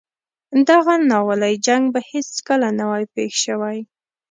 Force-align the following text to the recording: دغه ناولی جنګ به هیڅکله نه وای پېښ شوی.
دغه 0.69 0.93
ناولی 1.09 1.55
جنګ 1.65 1.83
به 1.93 1.99
هیڅکله 2.11 2.67
نه 2.79 2.85
وای 2.89 3.05
پېښ 3.15 3.33
شوی. 3.45 3.77